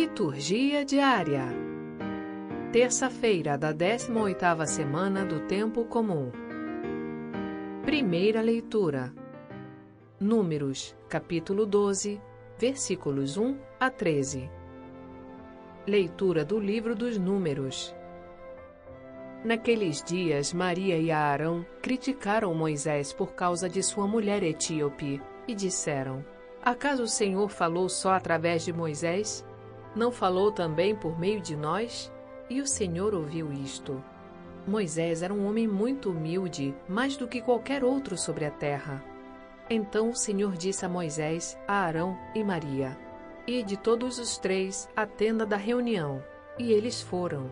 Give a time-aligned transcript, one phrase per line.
[0.00, 1.46] Liturgia diária.
[2.70, 6.30] Terça-feira da 18ª semana do tempo comum.
[7.84, 9.12] Primeira leitura.
[10.20, 12.22] Números, capítulo 12,
[12.56, 14.48] versículos 1 a 13.
[15.84, 17.92] Leitura do livro dos Números.
[19.44, 26.24] Naqueles dias, Maria e Arão criticaram Moisés por causa de sua mulher etíope e disseram:
[26.62, 29.44] Acaso o Senhor falou só através de Moisés?
[29.98, 32.08] Não falou também por meio de nós?
[32.48, 34.00] E o Senhor ouviu isto.
[34.64, 39.02] Moisés era um homem muito humilde, mais do que qualquer outro sobre a terra.
[39.68, 42.96] Então o Senhor disse a Moisés, a Arão e Maria:
[43.44, 46.22] E de todos os três à tenda da reunião.
[46.56, 47.50] E eles foram.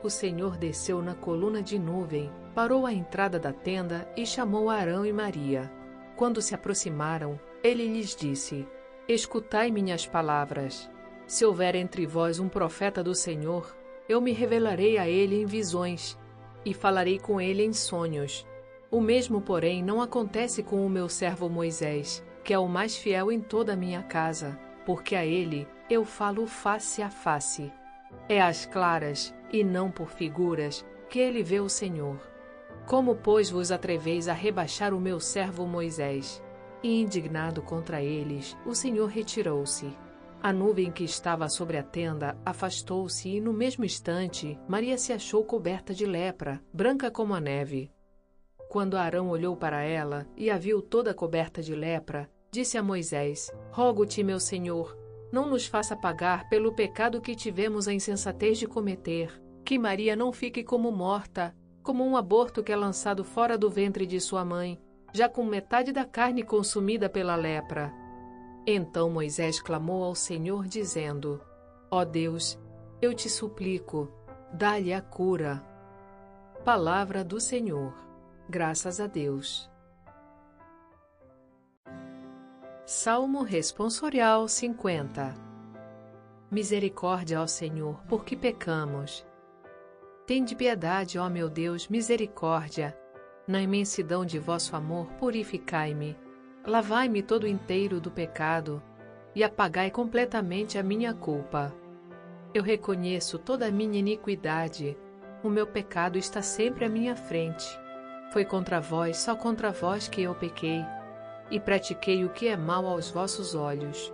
[0.00, 5.04] O Senhor desceu na coluna de nuvem, parou à entrada da tenda e chamou Arão
[5.04, 5.68] e Maria.
[6.14, 8.64] Quando se aproximaram, ele lhes disse:
[9.08, 10.88] Escutai minhas palavras.
[11.30, 13.72] Se houver entre vós um profeta do Senhor,
[14.08, 16.18] eu me revelarei a ele em visões
[16.64, 18.44] e falarei com ele em sonhos.
[18.90, 23.30] O mesmo, porém, não acontece com o meu servo Moisés, que é o mais fiel
[23.30, 27.72] em toda a minha casa, porque a ele eu falo face a face.
[28.28, 32.18] É às claras, e não por figuras, que ele vê o Senhor.
[32.88, 36.42] Como, pois, vos atreveis a rebaixar o meu servo Moisés?
[36.82, 39.96] E indignado contra eles, o Senhor retirou-se.
[40.42, 45.44] A nuvem que estava sobre a tenda afastou-se e, no mesmo instante, Maria se achou
[45.44, 47.92] coberta de lepra, branca como a neve.
[48.70, 53.52] Quando Arão olhou para ela e a viu toda coberta de lepra, disse a Moisés:
[53.70, 54.96] Rogo-te, meu senhor,
[55.30, 59.42] não nos faça pagar pelo pecado que tivemos a insensatez de cometer.
[59.64, 64.06] Que Maria não fique como morta, como um aborto que é lançado fora do ventre
[64.06, 64.80] de sua mãe
[65.12, 67.92] já com metade da carne consumida pela lepra.
[68.66, 71.40] Então Moisés clamou ao Senhor, dizendo:
[71.90, 72.58] Ó Deus,
[73.00, 74.10] eu te suplico,
[74.52, 75.62] dá-lhe a cura.
[76.64, 77.94] Palavra do Senhor.
[78.48, 79.70] Graças a Deus.
[82.84, 85.34] Salmo Responsorial 50
[86.50, 89.24] Misericórdia ao Senhor, porque pecamos.
[90.26, 92.96] Tende piedade, ó meu Deus, misericórdia
[93.50, 96.16] na imensidão de vosso amor, purificai-me.
[96.66, 98.82] Lavai-me todo inteiro do pecado
[99.34, 101.74] e apagai completamente a minha culpa.
[102.52, 104.96] Eu reconheço toda a minha iniquidade.
[105.42, 107.66] O meu pecado está sempre à minha frente.
[108.30, 110.84] Foi contra vós, só contra vós que eu pequei,
[111.50, 114.12] e pratiquei o que é mal aos vossos olhos.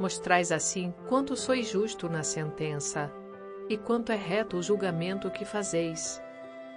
[0.00, 3.12] Mostrais assim quanto sois justo na sentença,
[3.68, 6.22] e quanto é reto o julgamento que fazeis.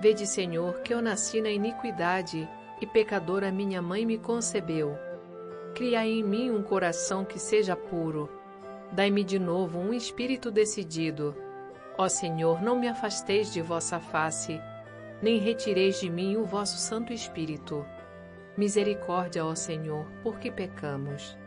[0.01, 2.47] Vede, Senhor, que eu nasci na iniquidade
[2.81, 4.97] e pecadora minha mãe me concebeu.
[5.73, 8.29] Criai em mim um coração que seja puro.
[8.91, 11.35] Dai-me de novo um espírito decidido.
[11.97, 14.59] Ó Senhor, não me afasteis de vossa face,
[15.21, 17.85] nem retireis de mim o vosso Santo Espírito.
[18.55, 21.37] Misericórdia, ó Senhor, porque pecamos.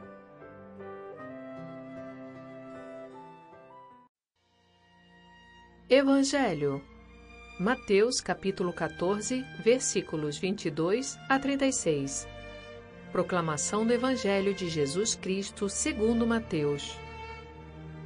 [5.89, 6.81] Evangelho
[7.60, 12.26] Mateus capítulo 14, versículos 22 a 36.
[13.12, 16.99] Proclamação do Evangelho de Jesus Cristo segundo Mateus.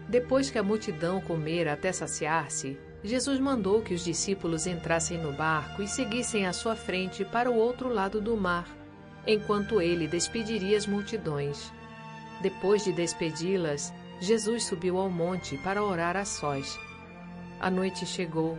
[0.08, 5.82] Depois que a multidão comera até saciar-se, Jesus mandou que os discípulos entrassem no barco
[5.82, 8.66] e seguissem à sua frente para o outro lado do mar,
[9.24, 11.72] enquanto ele despediria as multidões.
[12.42, 16.76] Depois de despedi-las, Jesus subiu ao monte para orar a sós.
[17.60, 18.58] A noite chegou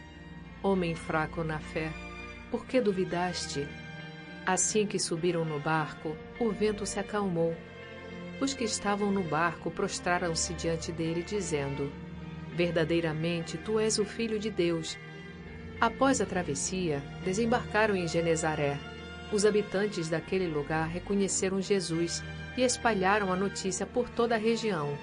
[0.63, 1.91] Homem fraco na fé,
[2.51, 3.67] por que duvidaste?
[4.45, 7.55] Assim que subiram no barco, o vento se acalmou.
[8.39, 11.91] Os que estavam no barco prostraram-se diante dele, dizendo:
[12.53, 14.97] Verdadeiramente, tu és o Filho de Deus.
[15.79, 18.77] Após a travessia, desembarcaram em Genezaré.
[19.31, 22.23] Os habitantes daquele lugar reconheceram Jesus
[22.55, 24.95] e espalharam a notícia por toda a região.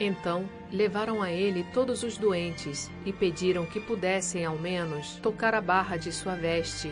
[0.00, 5.60] Então, levaram a ele todos os doentes e pediram que pudessem, ao menos, tocar a
[5.60, 6.90] barra de sua veste,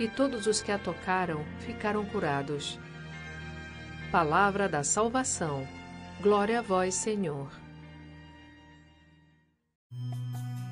[0.00, 2.78] e todos os que a tocaram ficaram curados.
[4.10, 5.66] Palavra da salvação.
[6.20, 7.48] Glória a vós, Senhor.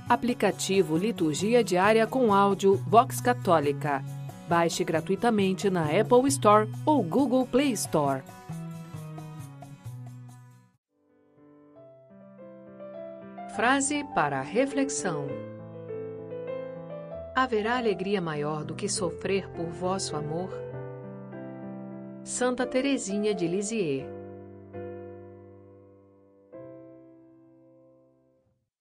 [0.08, 4.02] Aplicativo Liturgia Diária com áudio Vox Católica.
[4.48, 8.22] Baixe gratuitamente na Apple Store ou Google Play Store.
[13.56, 15.29] Frase para reflexão:
[17.35, 20.50] Haverá alegria maior do que sofrer por vosso amor?
[22.23, 24.15] Santa Teresinha de Lisieux